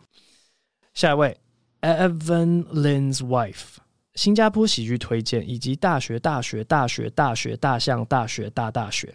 [0.95, 1.37] 下一位
[1.81, 3.79] ，Evan Lynn's wife，
[4.15, 9.13] 新加坡喜剧推荐以及大学大学大学大学大象大学大大学。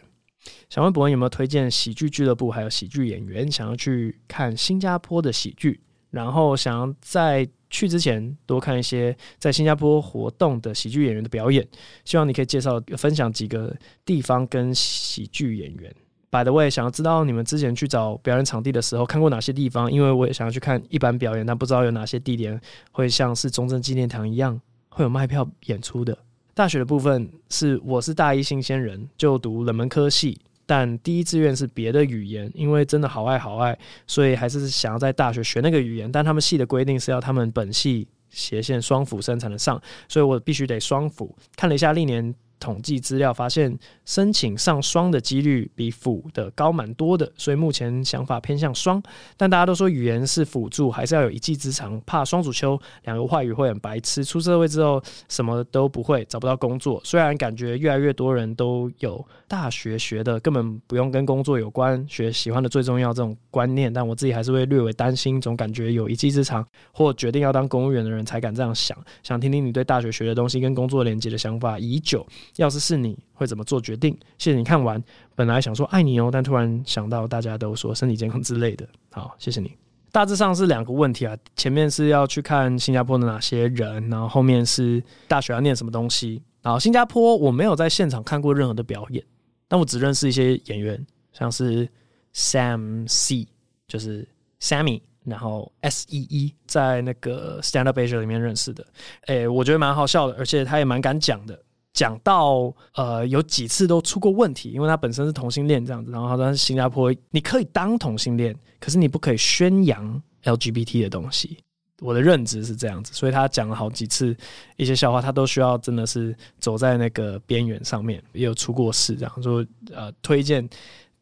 [0.69, 7.47] 想问伯恩有没有推荐喜剧俱乐部，还有喜剧演员，想要去看新加坡的喜剧，然后想要在。
[7.71, 11.67] 去之前多看一些在新加坡活动的喜剧演员的表演，
[12.05, 15.91] 希望你可以介绍分享几个地方跟喜剧演员。
[16.29, 22.59] By the way，想要知道你们之前去找表演场地的时候看过哪些地方，因为我也想要去看一般表演，但不知道有哪些地点
[22.91, 26.17] 会像是中正纪念堂一样会有卖票演出的。
[26.53, 30.39] 大学的部分是我是大一新鲜人，就读冷门科系。
[30.71, 36.09] 但第一志愿是别的语言，因为真的好爱好爱，所以还是想要在大学学那个语言。
[36.09, 41.35] 但他们系的规定是要他们本系斜线双辅生才能上，所以我必须得双辅。
[41.57, 42.33] 看了一下历年。
[42.61, 49.01] 统计资料发现，申请上双的几率比辅的高蛮多的，所以目前想法偏向双。
[49.35, 57.01] 但大家都说语言是辅助，还是要有一技之长，怕双主修两个外语会很白痴，出社会之后什么都不会，找不到工作。
[57.03, 68.95] 虽然感觉越来越多人都有大学学的根本不用跟工作有关，学喜欢的最重要这种观念，但我自己还是会略微担心，总感觉有一技之长或决定要当公务员的人才敢这样想。
[69.23, 72.23] 想听听你对大学学的东西跟工作连接的想法已久。
[72.57, 74.17] 要是是你会怎么做决定？
[74.37, 75.01] 谢谢你看完，
[75.35, 78.87] 本来想说爱你哦，但突然想到大家都说身体健康之类的。
[79.11, 79.75] 好，谢谢你。
[80.11, 86.43] 大致上是两个问题啊，前面是要去看新加坡的哪些人，然后后面是大学要念什么东西。
[86.61, 89.23] 然后新加坡我没有在现场看过任何的表演，
[89.67, 91.87] 但我只认识一些演员，像是
[92.35, 93.47] Sam C，
[93.87, 94.27] 就是
[94.59, 98.85] Sammy，然后 S E E，在那个 Stand Up Asia 里面认识的。
[99.27, 101.57] 诶，我觉得蛮好笑的，而且他也蛮敢讲的。
[101.93, 111.57] 讲到呃，有几次都出过问题，因为他本身是同性恋这样子，然后他在新加坡，你可以当同性恋，可是你不可以宣扬 LGBT 的东西。
[111.99, 114.35] 我的认知是这样子，所以他讲了好几次
[114.75, 119.63] 一些笑话，他都需要真的是走在那个边缘上面，也有出过事这样说。
[119.93, 120.67] 呃，推荐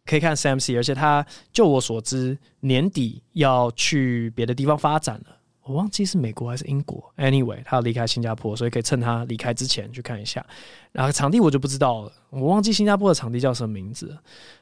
[0.06, 5.36] 可以看 Sam C，而且他就我所知年底要去别的地方发展了。
[5.70, 10.44] 我忘记是美国还是英国，anyway，他要离开新加坡，所以可以趁他离开之前去看一下。
[10.92, 14.18] 然后场地我就不知道了，我忘记新加坡的场地叫什么名字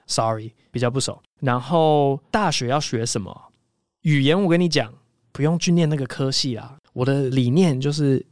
[0.06, 1.18] ，sorry，比较不熟。
[1.40, 3.54] 然后大学要学什么
[4.02, 4.44] 语言？
[4.44, 4.94] 我跟你讲，
[5.32, 6.78] 不用去念那个科系啦。
[6.92, 8.26] 我的理念就是。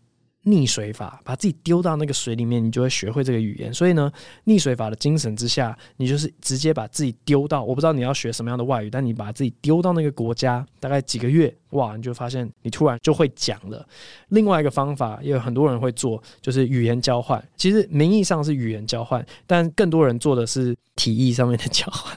[0.46, 3.74] 溺水法，把自己丢到那个水里面，你就会学会这个语言。
[3.74, 4.12] 所以呢，
[4.46, 13.86] 溺水法的精神之下，你就是直接把自己丢到，我不知道你要学什么样的外语，但你把自己丢到那个国家，大概几个月，哇，你就发现你突然就会讲了。
[14.30, 17.44] 另外一个方法，也有很多人会做，就是语言交换。
[17.58, 22.16] 其实名义上是语言交换，但更多人做的是体意上面的交换。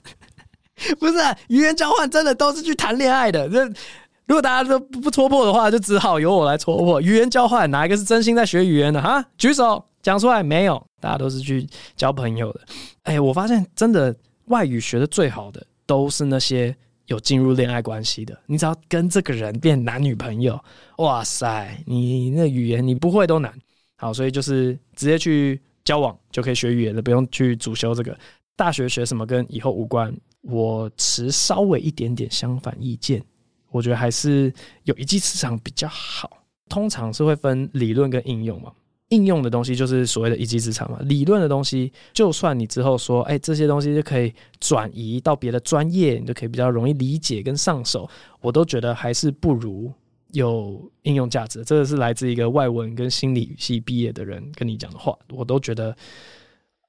[1.00, 3.48] 不是啊，语言交换，真的都是去谈恋爱的。
[3.48, 3.68] 这
[4.28, 7.00] 如果大家都不戳破的话，就只好由我来戳破。
[7.00, 9.00] 语言交换，哪一个是真心在学语言的？
[9.00, 10.86] 哈，举手，讲出来没有？
[11.00, 12.60] 大家都是去交朋友的。
[13.04, 14.14] 哎、我发现真的
[14.46, 18.38] 外语学的最好的，都是那些有进入恋爱关系的。
[18.44, 20.62] 你只要跟这个人变男女朋友，
[20.98, 23.50] 哇塞，你那语言你不会都难。
[23.96, 28.14] 好，所以就是直接去交往就可以学语言了，不用去主修这个。
[28.56, 30.14] 大学学什么跟以后无关。
[30.42, 33.24] 我持稍微一点点相反意见。
[33.70, 34.52] 我觉得还是
[34.84, 36.30] 有一技之长比较好。
[36.68, 38.70] 通常是会分理论跟应用嘛。
[39.08, 40.98] 应用的东西就是所谓的一技之长嘛。
[41.00, 48.06] 理论的东西，就算你之后说，哎，这些东西就可以转移到别的专业，你就可以比较容易理解跟上手。
[48.42, 49.90] 我都觉得还是不如
[50.32, 51.64] 有应用价值。
[51.64, 55.96] 这个是来自一个外文跟心理系毕业的人跟你讲的话，我都觉得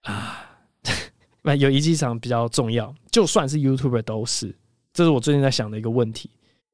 [0.02, 0.46] 啊，
[1.42, 2.94] 那有一技之长比较重要。
[3.10, 4.54] 就算是 YouTuber 都是，
[4.92, 6.30] 这是我最近在想的一个问题。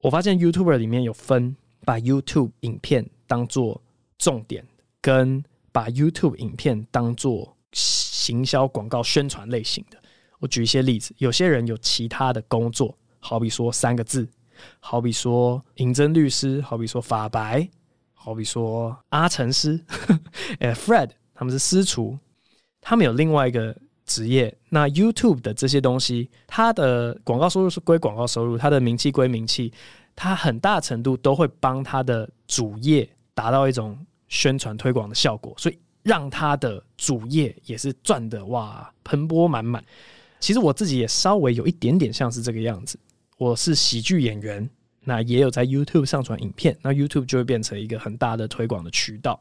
[0.06, 3.82] 我发现 YouTube 里面有分把 YouTube 影片当做
[4.20, 4.63] 重点，
[5.02, 9.98] 跟把 YouTube 影片当做行销广告宣传类型的。
[10.38, 14.30] 我举一些例子，有些人有其他的工作，好比说三个字，
[14.80, 17.68] 好比说银针律师，好比说法白，
[18.13, 19.84] 好比说阿成师，
[20.60, 22.15] 呃， Fred，他们是私厨，
[22.80, 24.56] 他们有另外一个职业。
[24.70, 29.72] 那 YouTube 的这些东西，它的广告收入是归广告收入，它的名气归名气，
[30.15, 39.84] 它很大程度都会帮它的主业达到一种宣传推广的效果，所以让它的主业也是赚的哇，盆钵满满。
[40.39, 43.00] 其实我自己也稍微有一点点像是这个样子，
[43.38, 44.70] 我是喜剧演员，
[45.04, 49.39] 那也有在 YouTube 上传影片，那 YouTube 就会变成一个很大的推广的渠道。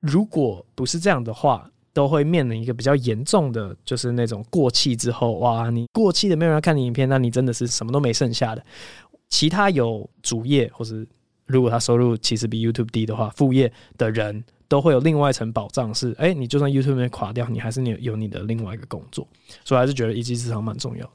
[0.00, 8.64] 如果不是这样的话，都会面临一个比较严重的，就是那种过气之后，哇，你过气的没有人看你影片，那你真的是什么都没剩下的。
[9.28, 11.06] 其他有主业，或是
[11.46, 19.26] 如果他收入其实比 YouTube 低的话，副业的人都会有另外一层保障，是，哎，你就算 YouTube 没垮掉，你还是你有你的另外一个工作，
[19.64, 21.10] 所以还是觉得一技之长蛮重要。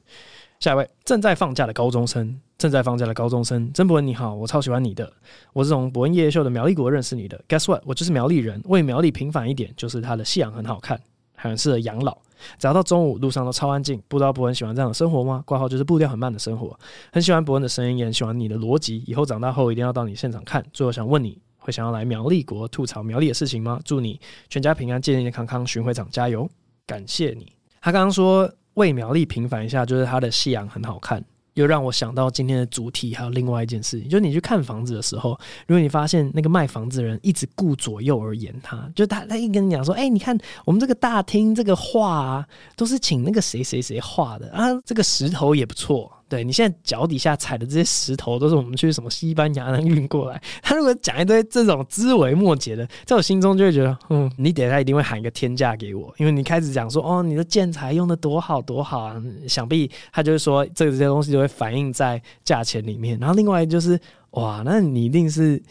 [0.59, 5.11] 下一位正在放假的高中生，正在放假的高中生，曾博文你好，我超喜欢你的，
[5.53, 7.39] 我是从博恩夜夜秀的苗栗国认识你的。
[7.47, 7.83] Guess what？
[7.85, 10.99] 我就是苗栗人，为苗栗平反一点，就是他的夕阳很好看，
[11.35, 12.17] 很适合养老。
[12.57, 15.43] 只要到中午路上都超安静，不知道博恩喜欢这样的生活吗？
[15.45, 16.75] 挂号就是步调很慢的生活，
[17.11, 20.65] 很喜欢博恩的声音，也很喜欢你的逻辑，以后长大后一定要到你现场看。
[20.73, 23.79] 最后想问你会想要来苗栗国吐槽苗栗的事情吗？
[23.85, 26.49] 祝你全家平安，健健康康，巡回长加油！
[26.87, 27.51] 感谢你。
[27.81, 28.51] 他刚刚说。
[28.77, 31.19] 为苗栗平反一下，就是他的夕阳很好看，
[31.57, 35.31] 又让我想到今天的主题，还有另外一件事情，就是你去看房子的时候，
[35.65, 46.16] 如果你发现那个卖房子的人一直顾左右而言他，就他他一跟你讲说，哎、你看我们这个大厅这个画啊，都是请那个谁谁谁画的啊，这个石头也不错。
[46.29, 50.41] 对，你现在脚底下踩的这些石头，都是我们去什么西班牙那运过来。
[50.61, 63.17] 他如果讲一堆这种枝微末节的，在我心中就会觉得，嗯，你等下一定会喊一个天价给我，因为你开始讲说，哦，你的建材用的多好多好啊，想必他就是说，这这些东西就会反映在价钱里面。
[63.19, 63.97] 然后另外就是，
[64.31, 65.63] 哇，那你一定是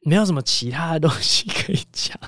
[0.00, 2.18] 没有什么其他的东西可以讲，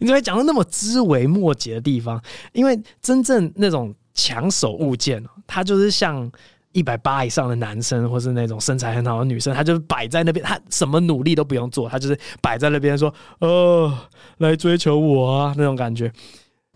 [0.00, 2.20] 你怎么讲到那么枝微末节的地方？
[2.52, 6.28] 因为真正那种抢手物件，它就是像。
[6.72, 13.92] 一百八以上的男生，或是那种身材很好的女生，她就摆在那边，她什么努力都不用做，她就是摆在那边说：“哦，
[14.38, 16.12] 来追求我啊！”那种感觉，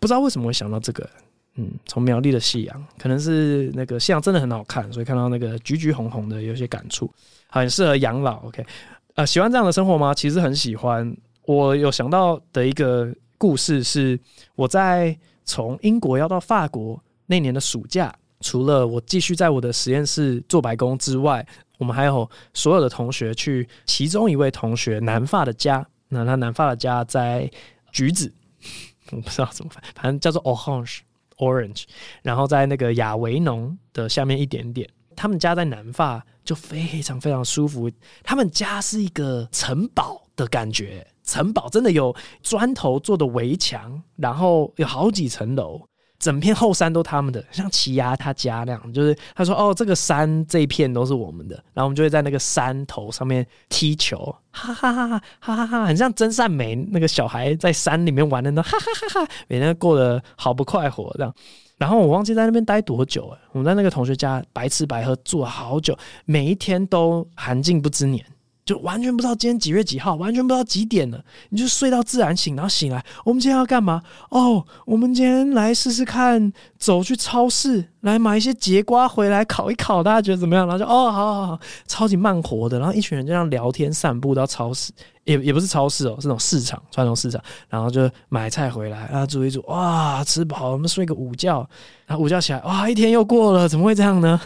[0.01, 1.09] 不知道为什么会想到这个。
[1.57, 7.09] 嗯，从苗栗的夕阳，可能是那个夕阳真的很好看，所以看到那个橘橘红红的，有些感触，
[7.47, 8.45] 很适合养老。
[8.47, 8.66] OK，
[9.14, 10.12] 呃，喜欢这样的生活吗？
[10.12, 11.16] 其实很喜欢。
[11.47, 14.18] 我有想到的一个故事是，
[14.57, 18.12] 我在从英国要到法国那年的暑假。
[18.45, 21.45] 除了我继续在我的实验室做白工之外，
[21.78, 25.84] 我们还有所有的同学去其中一位同学南发的家。
[26.09, 27.51] 那他南发的家在
[27.90, 28.30] 橘子，
[29.11, 30.99] 我不知道怎么翻，反正叫做 Orange
[31.38, 31.84] Orange。
[32.22, 34.86] 然后在那个亚维农的下面一点点，
[35.16, 37.90] 他们家在南发就非常非常舒服。
[38.22, 45.80] 他们家是一个城堡的感觉，城堡真的有砖头做的围墙，然后有好几层楼。
[46.25, 61.35] 整片后山都他们的，像奇犽他家那样，就是他说哦，这个山这一片都是我们的，然后我们就会在那个山头上面踢球，哈哈哈哈哈哈哈，很像真善美那个小孩在山里面玩的那，哈哈哈哈，每天过得好不快活这样。
[61.77, 65.95] 然后我忘记在那边待多久了，我们在那个同学家白吃白喝住了好久，
[66.25, 68.25] 每一天都寒尽不知年。
[68.65, 71.23] 就完全不知道今天几月几号，完全不知道几点了。
[71.51, 74.03] 你就睡到自然醒，然后醒来，我们今天要干嘛？
[74.31, 80.67] 哦，我们今天来试试看，走去超市来买一些节瓜回来烤一烤，大家觉得怎么样？
[80.67, 82.79] 然后就哦，好好好，超级慢活的。
[82.79, 84.91] 然后一群人就这样聊天散步到超市，
[85.25, 87.39] 也也不是超市哦，是那种市场，传统市场。
[87.69, 91.69] 然后就买菜回来，然后煮一煮，哇，吃饱，我们睡个午觉。
[92.07, 94.41] 然后午觉起来，哇，一天又过了，怎么会这样呢？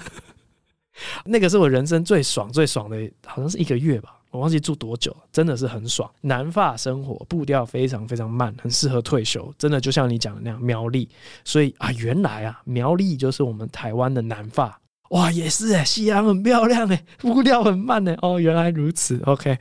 [1.24, 6.10] 那个是我人生最爽最爽的，好像是一个月吧，我忘记住多久，真的是很爽。
[6.20, 11.08] 南法生活步调非常非常慢，很适合退休，真的就像你讲的那样，苗栗。
[11.44, 14.80] 所以啊，原来啊，苗栗就是我们台湾的南法。
[15.10, 18.16] 哇，也是哎，夕阳很漂亮哎， 步调很慢哎。
[18.20, 19.20] 哦，原来如此。
[19.24, 19.56] OK，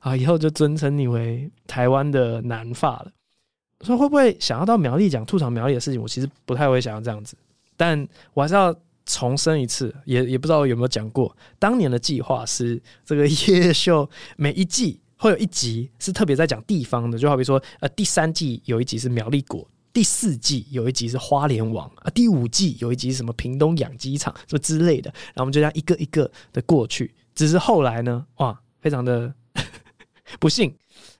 [0.00, 3.10] 啊，以后就尊称你为台湾的南法了。
[3.84, 6.00] 说会不会想要到苗栗讲吐槽苗栗的事情？
[6.00, 7.36] 我其实不太会想要这样子，
[7.76, 8.74] 但我还是要。
[9.08, 11.34] 重申一次，也也不知道有没有讲过。
[11.58, 25.10] 当年的计划是这个夜夜秀每一季会有一集是特别在讲地方的，就好比说，呃，第三季有一集是苗栗国，第四季有一集是花莲王啊，第五季有一集是什么屏东养鸡场什么之类的。
[25.28, 27.14] 然后我们就这样一个一个的过去。
[27.34, 29.32] 只是后来呢，哇，非常的
[30.38, 30.74] 不幸，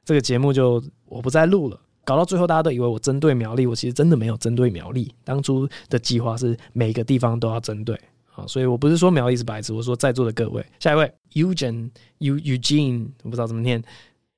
[0.04, 1.80] 这个节目就我不再录了。
[2.08, 5.14] 搞到最后，大家都以为我针对苗栗，我其实真的没有针对苗栗。
[5.24, 7.94] 当初的计划是每个地方都要针对
[8.34, 13.82] 啊，所以我不是说苗栗是白痴，我说在座的各位，下一位 Eugene Eugene，我不知道怎么念，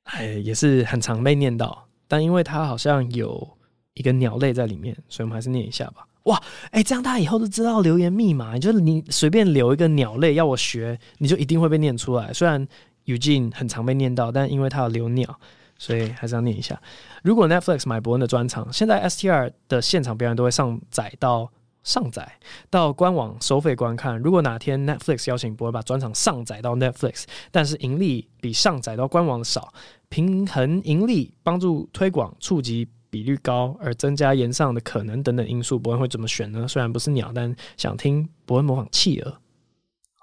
[0.02, 3.48] 哎，也是很常被念到，但因为它好像有
[3.94, 6.04] 一个鸟类在里面，所以我们还是念一下吧。
[6.24, 6.42] 哇，
[6.72, 12.32] 哎、这样大家以后都知道留言密码，就是你随便留一个鸟类要我学，你就一定会被念出来。
[12.32, 12.66] 虽然
[13.04, 15.38] Eugene 很常被念到，但因为他有留鸟。
[15.80, 16.78] 所以还是要念一下。
[17.22, 21.50] 如果 Netflix 买伯恩的专场，现在 STR 的现场表演都会上载到
[21.82, 22.30] 上载
[22.68, 24.18] 到官网收费观看。
[24.18, 29.72] 如果哪天 Netflix 邀请伯恩把专场上载到 Netflix，但是盈利比上载到官网少，
[30.10, 36.68] 平衡盈利、帮助推广、触及比率高而增加延上的可能等等因素，伯恩会怎么选呢？
[36.68, 39.40] 虽然不是鸟，但想听伯恩模仿企鹅。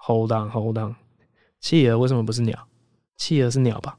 [0.06, 0.96] Hold on，Hold on，
[1.60, 2.68] 企鹅为什么不是鸟？
[3.18, 3.98] 企鹅是鸟吧？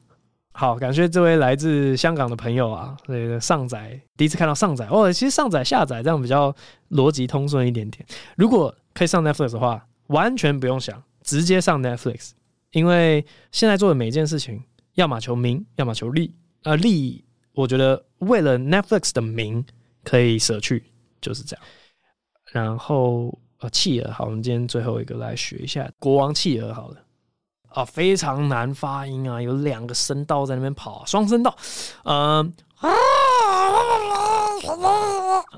[0.59, 6.53] 好，感谢这位来自香港的朋友啊，这个上载第一次看到上载哦，其实上载下载这样比较
[6.91, 8.05] 逻辑通顺一点点。
[8.37, 12.31] 如果可以上 Netflix 的话，完全不用想，直接上 Netflix，
[12.73, 14.61] 因为现在做的每一件事情，
[14.95, 16.35] 要么求名，要么求利，
[16.65, 19.65] 呃，利，我觉得为了 Netflix 的名
[20.03, 20.83] 可以舍去，
[21.21, 21.65] 就是这样。
[22.51, 26.97] 然后呃，企鹅，好，我们今天最后一个来学一下国王企鹅，好了。
[27.69, 29.41] 啊，非常难发音啊！
[29.41, 31.57] 有两个声道在那边跑，双声道。
[32.05, 32.53] 嗯，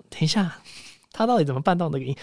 [0.09, 0.53] 等一下，
[1.13, 2.17] 他到底怎么办到那个音？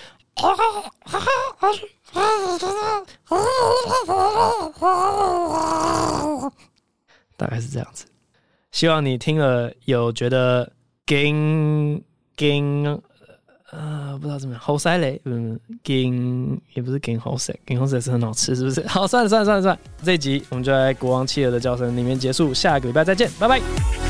[7.35, 8.05] 大概是这样子。
[8.71, 10.71] 希望你听了有觉得
[11.05, 12.03] gain
[12.35, 13.01] gain
[13.77, 18.85] 啊，不知道怎么样，猴塞雷，嗯金也不是 gain 好塞，gain 好塞是很好吃，是不是？
[18.87, 24.06] 好，算了算了算了算了，这一集我们就在国王企鹅的叫声里面结束，下个礼拜再见，拜拜。